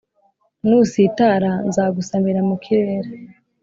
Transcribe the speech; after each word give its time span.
Nusitara 0.67 1.51
nzagusamira 1.67 2.39
mu 2.49 2.55
kirere 2.63 3.09